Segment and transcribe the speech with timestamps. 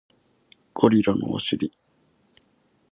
[0.73, 1.71] ゴリラのお尻